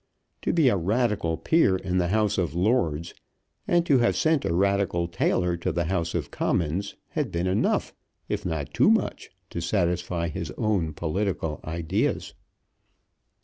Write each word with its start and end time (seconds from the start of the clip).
To 0.41 0.51
be 0.51 0.67
a 0.67 0.75
Radical 0.77 1.37
peer 1.37 1.75
in 1.75 1.99
the 1.99 2.07
House 2.07 2.39
of 2.39 2.55
Lords, 2.55 3.13
and 3.67 3.85
to 3.85 3.99
have 3.99 4.15
sent 4.15 4.45
a 4.45 4.51
Radical 4.51 5.07
tailor 5.07 5.55
to 5.57 5.71
the 5.71 5.83
House 5.83 6.15
of 6.15 6.31
Commons, 6.31 6.95
had 7.09 7.31
been 7.31 7.45
enough, 7.45 7.93
if 8.27 8.43
not 8.43 8.73
too 8.73 8.89
much, 8.89 9.29
to 9.51 9.61
satisfy 9.61 10.29
his 10.29 10.49
own 10.57 10.93
political 10.93 11.59
ideas. 11.63 12.33